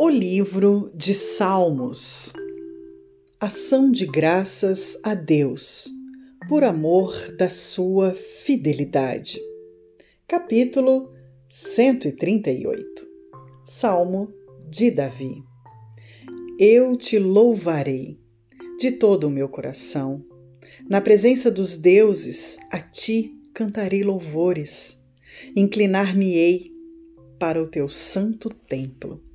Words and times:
O 0.00 0.08
livro 0.08 0.92
de 0.94 1.12
Salmos. 1.12 2.32
Ação 3.40 3.90
de 3.90 4.06
graças 4.06 4.96
a 5.02 5.12
Deus, 5.12 5.88
por 6.48 6.62
amor 6.62 7.34
da 7.36 7.50
sua 7.50 8.14
fidelidade. 8.14 9.40
Capítulo 10.28 11.12
138. 11.48 13.08
Salmo 13.66 14.32
de 14.70 14.92
Davi. 14.92 15.42
Eu 16.60 16.96
te 16.96 17.18
louvarei 17.18 18.20
de 18.78 18.92
todo 18.92 19.26
o 19.26 19.30
meu 19.30 19.48
coração. 19.48 20.24
Na 20.88 21.00
presença 21.00 21.50
dos 21.50 21.76
deuses, 21.76 22.56
a 22.70 22.78
ti 22.78 23.34
cantarei 23.52 24.04
louvores. 24.04 25.04
Inclinar-me-ei 25.56 26.70
para 27.36 27.60
o 27.60 27.66
teu 27.66 27.88
santo 27.88 28.48
templo. 28.48 29.27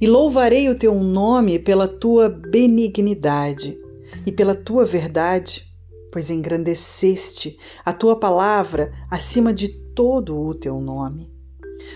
E 0.00 0.06
louvarei 0.06 0.68
o 0.68 0.78
teu 0.78 0.94
nome 0.94 1.58
pela 1.58 1.86
tua 1.86 2.28
benignidade 2.28 3.78
e 4.26 4.32
pela 4.32 4.54
tua 4.54 4.84
verdade, 4.84 5.64
pois 6.12 6.30
engrandeceste 6.30 7.56
a 7.84 7.92
tua 7.92 8.16
palavra 8.16 8.92
acima 9.10 9.52
de 9.52 9.68
todo 9.68 10.40
o 10.40 10.54
teu 10.54 10.80
nome. 10.80 11.30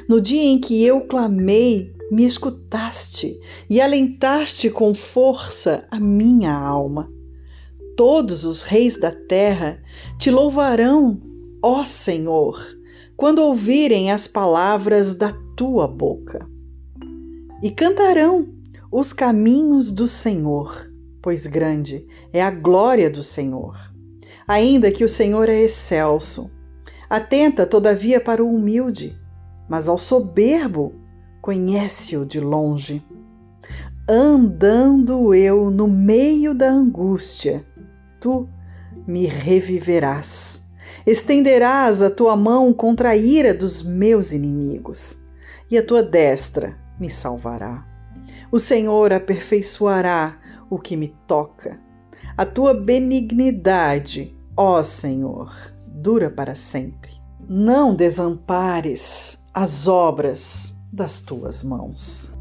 No 0.09 0.21
dia 0.21 0.43
em 0.43 0.59
que 0.59 0.85
eu 0.85 1.03
clamei, 1.03 1.93
me 2.11 2.25
escutaste 2.25 3.39
e 3.69 3.81
alentaste 3.81 4.71
com 4.71 4.95
força 4.95 5.87
a 5.91 5.99
minha 5.99 6.53
alma. 6.53 7.11
Todos 7.97 8.45
os 8.45 8.63
reis 8.63 8.99
da 8.99 9.13
terra 9.13 9.83
te 10.19 10.31
louvarão, 10.31 11.21
ó 11.63 11.85
Senhor, 11.85 12.61
quando 13.17 13.41
ouvirem 13.41 14.11
as 14.11 14.27
palavras 14.27 15.15
da 15.15 15.33
tua 15.57 15.87
boca. 15.87 16.54
E 17.63 17.71
cantarão 17.71 18.49
os 18.91 19.13
caminhos 19.13 19.91
do 19.91 20.07
Senhor, 20.07 20.91
pois 21.23 21.47
grande 21.47 22.07
é 22.33 22.43
a 22.43 22.51
glória 22.51 23.11
do 23.11 23.23
Senhor. 23.23 23.77
Ainda 24.47 24.91
que 24.91 25.05
o 25.05 25.09
Senhor 25.09 25.49
é 25.49 25.63
excelso, 25.63 26.51
atenta 27.09 27.65
todavia 27.67 28.21
para 28.21 28.45
o 28.45 28.49
humilde, 28.49 29.19
mas 29.69 29.89
ao 29.89 29.97
soberbo 29.97 30.95
conhece-o 31.41 32.27
de 32.27 32.41
longe. 32.41 33.03
Andando 34.09 35.35
eu 35.35 35.71
no 35.71 35.89
meio 35.89 36.55
da 36.55 36.71
angústia, 36.71 37.65
tu 38.21 38.49
me 39.07 39.27
reviverás 39.27 40.65
Estenderás 41.07 42.01
a 42.01 42.09
tua 42.09 42.35
mão 42.35 42.73
contra 42.73 43.11
a 43.11 43.17
ira 43.17 43.53
dos 43.53 43.83
meus 43.83 44.33
inimigos, 44.33 45.19
e 45.71 45.77
a 45.77 45.85
tua 45.85 46.03
destra 46.03 46.79
me 46.99 47.11
salvará. 47.11 47.87
O 48.51 48.59
Senhor 48.59 49.13
aperfeiçoará 49.13 50.39
o 50.69 50.79
que 50.79 50.97
me 50.97 51.09
toca. 51.27 51.81
A 52.37 52.45
tua 52.45 52.75
benignidade, 52.75 54.37
ó 54.57 54.83
Senhor, 54.83 55.53
dura 55.87 56.31
para 56.31 56.55
sempre. 56.55 57.13
Não 57.49 57.95
desampares 57.95 59.45
as 59.53 59.87
obras 59.87 60.77
das 60.93 61.21
tuas 61.21 61.63
mãos. 61.63 62.34